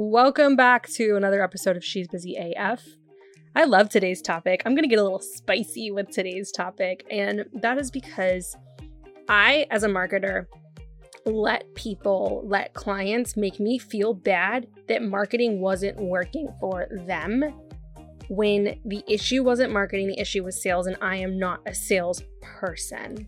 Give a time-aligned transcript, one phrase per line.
[0.00, 2.84] Welcome back to another episode of She's Busy AF.
[3.56, 4.62] I love today's topic.
[4.64, 8.56] I'm going to get a little spicy with today's topic, and that is because
[9.28, 10.46] I, as a marketer,
[11.26, 17.42] let people, let clients make me feel bad that marketing wasn't working for them
[18.28, 23.26] when the issue wasn't marketing, the issue was sales, and I am not a salesperson.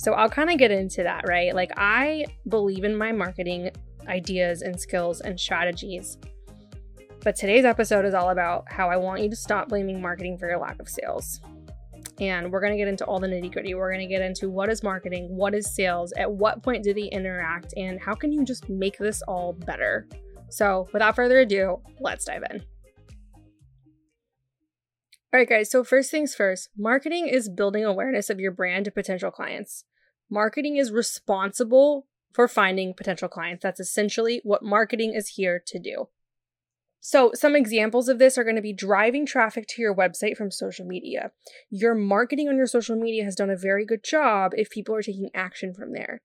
[0.00, 1.54] So I'll kind of get into that, right?
[1.54, 3.70] Like, I believe in my marketing
[4.10, 6.18] ideas and skills and strategies.
[7.22, 10.48] But today's episode is all about how I want you to stop blaming marketing for
[10.48, 11.40] your lack of sales.
[12.18, 13.74] And we're going to get into all the nitty gritty.
[13.74, 16.92] We're going to get into what is marketing, what is sales, at what point do
[16.92, 20.06] they interact, and how can you just make this all better.
[20.48, 22.60] So, without further ado, let's dive in.
[25.32, 25.70] All right, guys.
[25.70, 29.84] So, first things first, marketing is building awareness of your brand to potential clients.
[30.28, 33.62] Marketing is responsible for finding potential clients.
[33.62, 36.08] That's essentially what marketing is here to do.
[37.02, 40.50] So, some examples of this are going to be driving traffic to your website from
[40.50, 41.32] social media.
[41.70, 45.02] Your marketing on your social media has done a very good job if people are
[45.02, 46.20] taking action from there.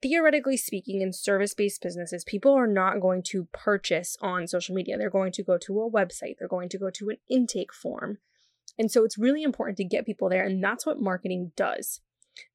[0.00, 4.96] Theoretically speaking, in service based businesses, people are not going to purchase on social media.
[4.96, 8.18] They're going to go to a website, they're going to go to an intake form.
[8.78, 12.00] And so, it's really important to get people there, and that's what marketing does.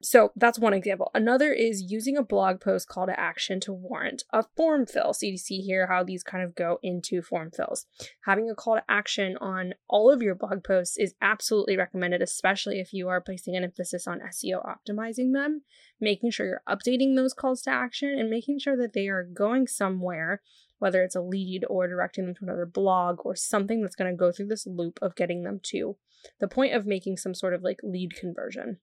[0.02, 1.12] So that's one example.
[1.14, 5.14] Another is using a blog post call to action to warrant a form fill.
[5.14, 7.86] So you see here how these kind of go into form fills.
[8.26, 12.80] Having a call to action on all of your blog posts is absolutely recommended, especially
[12.80, 15.64] if you are placing an emphasis on SEO optimizing them,
[16.00, 19.68] making sure you're updating those calls to action and making sure that they are going
[19.68, 20.42] somewhere
[20.82, 24.18] whether it's a lead or directing them to another blog or something that's going to
[24.18, 25.96] go through this loop of getting them to
[26.40, 28.80] the point of making some sort of like lead conversion.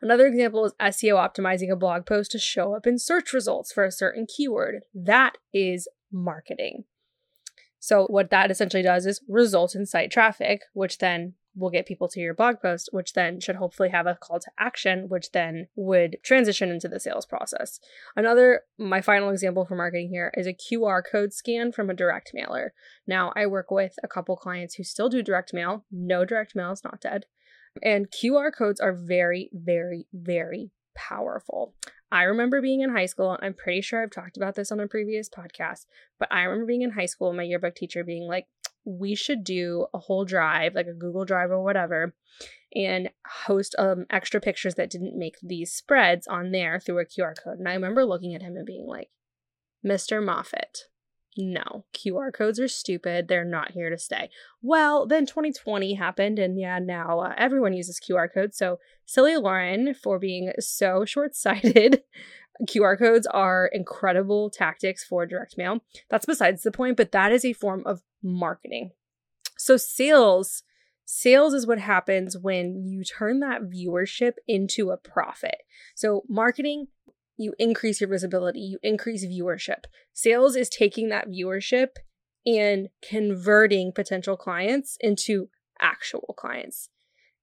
[0.00, 3.84] Another example is SEO optimizing a blog post to show up in search results for
[3.84, 4.82] a certain keyword.
[4.94, 6.84] That is marketing.
[7.78, 12.08] So, what that essentially does is result in site traffic, which then will get people
[12.08, 15.68] to your blog post, which then should hopefully have a call to action, which then
[15.74, 17.80] would transition into the sales process.
[18.16, 22.30] Another, my final example for marketing here is a QR code scan from a direct
[22.32, 22.72] mailer.
[23.06, 25.84] Now, I work with a couple clients who still do direct mail.
[25.90, 27.26] No direct mail is not dead.
[27.80, 31.74] And QR codes are very, very, very powerful.
[32.10, 34.86] I remember being in high school, I'm pretty sure I've talked about this on a
[34.86, 35.86] previous podcast,
[36.18, 38.46] but I remember being in high school, my yearbook teacher being like,
[38.84, 42.14] we should do a whole drive, like a Google Drive or whatever,
[42.74, 43.10] and
[43.46, 47.58] host um extra pictures that didn't make these spreads on there through a QR code.
[47.58, 49.10] And I remember looking at him and being like,
[49.86, 50.22] Mr.
[50.22, 50.88] Moffat,
[51.36, 53.28] no, QR codes are stupid.
[53.28, 54.28] They're not here to stay.
[54.60, 58.56] Well, then 2020 happened, and yeah, now uh, everyone uses QR codes.
[58.56, 62.02] So, silly Lauren for being so short sighted.
[62.68, 65.80] QR codes are incredible tactics for direct mail.
[66.10, 68.90] That's besides the point, but that is a form of marketing.
[69.56, 70.62] So, sales.
[71.04, 75.56] Sales is what happens when you turn that viewership into a profit.
[75.94, 76.88] So, marketing
[77.42, 79.84] you increase your visibility, you increase viewership.
[80.12, 81.96] Sales is taking that viewership
[82.46, 85.48] and converting potential clients into
[85.80, 86.88] actual clients.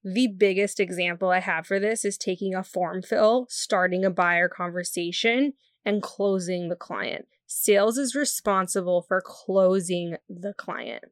[0.04, 4.48] The biggest example I have for this is taking a form fill, starting a buyer
[4.48, 5.54] conversation,
[5.86, 7.28] and closing the client.
[7.48, 11.06] Sales is responsible for closing the client.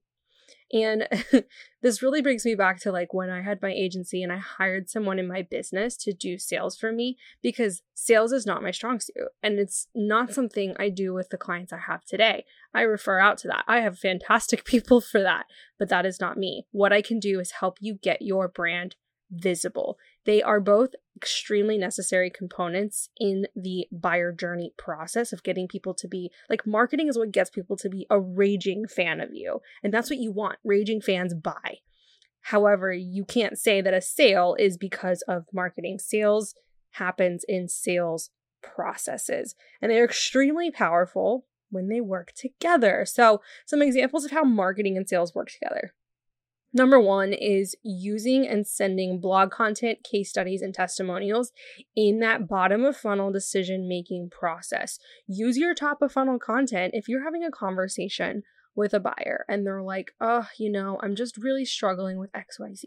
[0.73, 1.07] And
[1.81, 4.89] this really brings me back to like when I had my agency and I hired
[4.89, 8.99] someone in my business to do sales for me because sales is not my strong
[8.99, 9.29] suit.
[9.41, 12.45] And it's not something I do with the clients I have today.
[12.73, 13.63] I refer out to that.
[13.67, 15.45] I have fantastic people for that,
[15.79, 16.65] but that is not me.
[16.71, 18.95] What I can do is help you get your brand
[19.31, 19.97] visible.
[20.25, 26.07] They are both extremely necessary components in the buyer journey process of getting people to
[26.07, 29.59] be like marketing is what gets people to be a raging fan of you.
[29.83, 30.59] And that's what you want.
[30.63, 31.79] Raging fans buy.
[32.41, 35.99] However, you can't say that a sale is because of marketing.
[35.99, 36.53] Sales
[36.91, 38.29] happens in sales
[38.61, 43.05] processes, and they're extremely powerful when they work together.
[43.05, 45.93] So, some examples of how marketing and sales work together.
[46.77, 51.51] Number one is using and sending blog content, case studies, and testimonials
[51.95, 54.99] in that bottom of funnel decision making process.
[55.25, 58.43] Use your top of funnel content if you're having a conversation
[58.75, 62.83] with a buyer and they're like, oh, you know, I'm just really struggling with XYZ.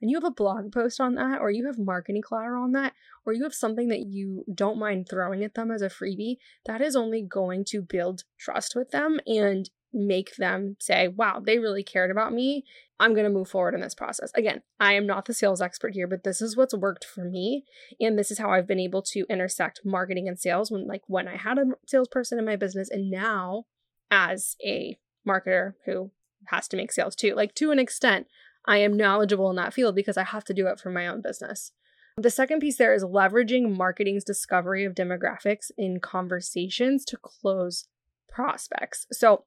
[0.00, 2.94] And you have a blog post on that, or you have marketing collateral on that,
[3.26, 6.80] or you have something that you don't mind throwing at them as a freebie, that
[6.80, 11.82] is only going to build trust with them and make them say, wow, they really
[11.82, 12.64] cared about me.
[13.00, 14.30] I'm going to move forward in this process.
[14.34, 17.64] Again, I am not the sales expert here, but this is what's worked for me.
[18.00, 21.26] And this is how I've been able to intersect marketing and sales when, like, when
[21.26, 23.64] I had a salesperson in my business and now
[24.10, 26.10] as a marketer who
[26.46, 27.34] has to make sales too.
[27.34, 28.26] Like to an extent,
[28.66, 31.20] I am knowledgeable in that field because I have to do it for my own
[31.22, 31.72] business.
[32.16, 37.88] The second piece there is leveraging marketing's discovery of demographics in conversations to close
[38.28, 39.06] prospects.
[39.10, 39.44] So,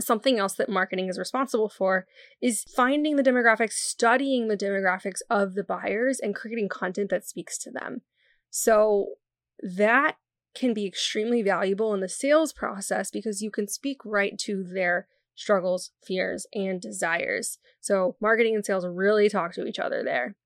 [0.00, 2.06] something else that marketing is responsible for
[2.40, 7.58] is finding the demographics, studying the demographics of the buyers, and creating content that speaks
[7.58, 8.02] to them.
[8.50, 9.14] So,
[9.62, 10.16] that
[10.54, 15.06] can be extremely valuable in the sales process because you can speak right to their
[15.34, 17.58] struggles, fears, and desires.
[17.80, 20.36] So, marketing and sales really talk to each other there.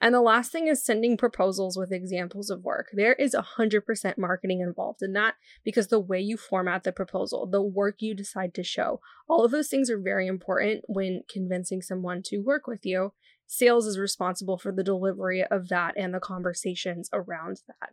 [0.00, 2.88] And the last thing is sending proposals with examples of work.
[2.92, 5.34] There is 100% marketing involved in that
[5.64, 9.52] because the way you format the proposal, the work you decide to show, all of
[9.52, 13.12] those things are very important when convincing someone to work with you.
[13.46, 17.90] Sales is responsible for the delivery of that and the conversations around that.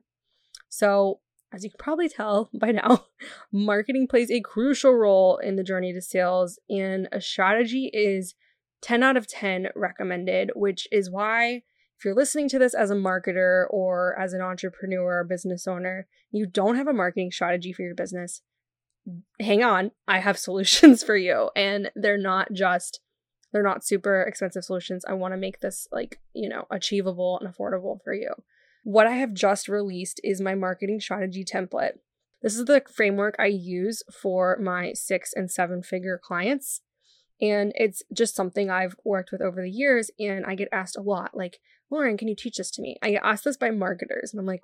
[0.67, 1.19] So,
[1.53, 3.05] as you can probably tell by now,
[3.51, 8.35] marketing plays a crucial role in the journey to sales, and a strategy is
[8.81, 11.61] 10 out of 10 recommended, which is why
[11.97, 16.07] if you're listening to this as a marketer or as an entrepreneur or business owner,
[16.31, 18.41] you don't have a marketing strategy for your business,
[19.39, 21.49] hang on, I have solutions for you.
[21.55, 22.99] And they're not just,
[23.51, 25.05] they're not super expensive solutions.
[25.05, 28.33] I want to make this like, you know, achievable and affordable for you.
[28.83, 31.99] What I have just released is my marketing strategy template.
[32.41, 36.81] This is the framework I use for my six and seven figure clients.
[37.41, 40.09] And it's just something I've worked with over the years.
[40.19, 41.59] And I get asked a lot, like,
[41.89, 42.97] Lauren, can you teach this to me?
[43.01, 44.33] I get asked this by marketers.
[44.33, 44.61] And I'm like,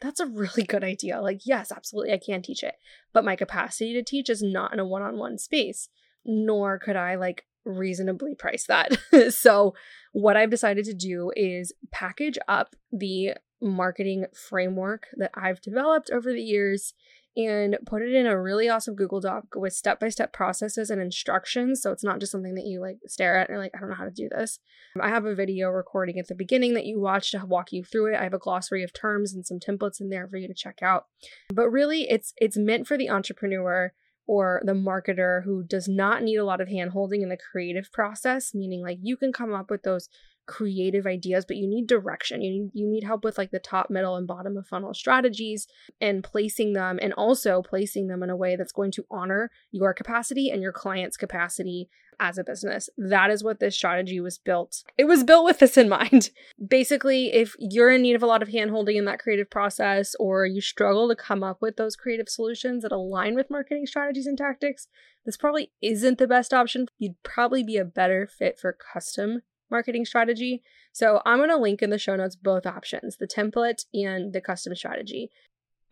[0.00, 1.20] that's a really good idea.
[1.20, 2.74] Like, yes, absolutely, I can teach it.
[3.12, 5.88] But my capacity to teach is not in a one on one space,
[6.24, 8.96] nor could I like reasonably price that.
[9.30, 9.74] so,
[10.12, 16.32] what I've decided to do is package up the marketing framework that I've developed over
[16.32, 16.94] the years
[17.36, 21.00] and put it in a really awesome Google Doc with step by step processes and
[21.00, 21.82] instructions.
[21.82, 23.96] So it's not just something that you like stare at and like, I don't know
[23.96, 24.60] how to do this.
[25.00, 28.14] I have a video recording at the beginning that you watch to walk you through
[28.14, 28.18] it.
[28.18, 30.80] I have a glossary of terms and some templates in there for you to check
[30.82, 31.06] out.
[31.52, 33.92] But really it's it's meant for the entrepreneur
[34.26, 37.92] or the marketer who does not need a lot of hand holding in the creative
[37.92, 40.08] process, meaning like you can come up with those
[40.46, 42.42] creative ideas, but you need direction.
[42.42, 45.66] You need, you need help with like the top, middle, and bottom of funnel strategies
[46.00, 49.94] and placing them and also placing them in a way that's going to honor your
[49.94, 51.88] capacity and your client's capacity
[52.20, 52.88] as a business.
[52.96, 54.84] That is what this strategy was built.
[54.96, 56.30] It was built with this in mind.
[56.66, 60.46] Basically, if you're in need of a lot of handholding in that creative process or
[60.46, 64.38] you struggle to come up with those creative solutions that align with marketing strategies and
[64.38, 64.88] tactics,
[65.24, 66.86] this probably isn't the best option.
[66.98, 69.42] You'd probably be a better fit for custom
[69.74, 70.62] marketing strategy.
[70.92, 74.40] So I'm going to link in the show notes both options the template and the
[74.40, 75.30] custom strategy.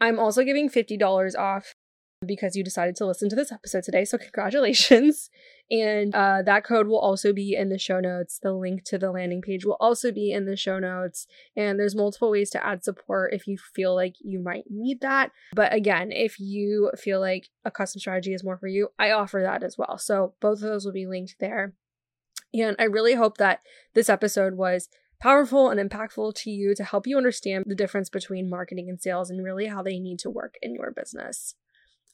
[0.00, 1.74] I'm also giving $50 off
[2.26, 4.04] because you decided to listen to this episode today.
[4.04, 5.30] So, congratulations.
[5.70, 8.38] And uh, that code will also be in the show notes.
[8.42, 11.26] The link to the landing page will also be in the show notes.
[11.56, 15.30] And there's multiple ways to add support if you feel like you might need that.
[15.54, 19.40] But again, if you feel like a custom strategy is more for you, I offer
[19.42, 19.96] that as well.
[19.96, 21.72] So, both of those will be linked there.
[22.54, 23.60] And I really hope that
[23.94, 24.88] this episode was
[25.20, 29.30] powerful and impactful to you to help you understand the difference between marketing and sales
[29.30, 31.54] and really how they need to work in your business.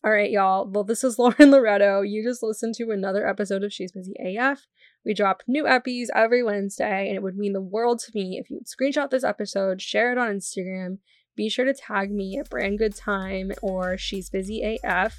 [0.04, 0.68] All right, y'all.
[0.70, 2.02] Well, this is Lauren Loretto.
[2.02, 4.66] You just listened to another episode of She's Busy AF.
[5.04, 8.50] We drop new epis every Wednesday, and it would mean the world to me if
[8.50, 10.98] you would screenshot this episode, share it on Instagram.
[11.34, 15.16] Be sure to tag me at Brand Good Time or She's Busy AF.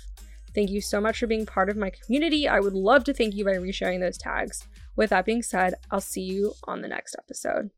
[0.54, 2.48] Thank you so much for being part of my community.
[2.48, 4.68] I would love to thank you by resharing those tags.
[4.96, 7.70] With that being said, I'll see you on the next episode.